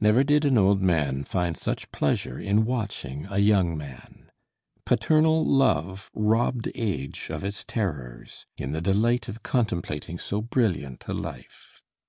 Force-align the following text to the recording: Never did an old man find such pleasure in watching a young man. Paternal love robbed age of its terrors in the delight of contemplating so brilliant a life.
Never 0.00 0.24
did 0.24 0.44
an 0.44 0.58
old 0.58 0.82
man 0.82 1.22
find 1.22 1.56
such 1.56 1.92
pleasure 1.92 2.36
in 2.36 2.64
watching 2.64 3.28
a 3.30 3.38
young 3.38 3.78
man. 3.78 4.28
Paternal 4.84 5.46
love 5.46 6.10
robbed 6.14 6.68
age 6.74 7.28
of 7.30 7.44
its 7.44 7.64
terrors 7.64 8.44
in 8.56 8.72
the 8.72 8.80
delight 8.80 9.28
of 9.28 9.44
contemplating 9.44 10.18
so 10.18 10.40
brilliant 10.40 11.04
a 11.06 11.14
life. 11.14 11.80